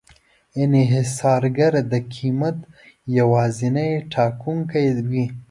انحصارګر 0.63 1.73
د 1.91 1.93
قیمت 2.13 2.57
یوازینی 3.17 3.91
ټاکونکی 4.13 4.87
وي. 5.09 5.25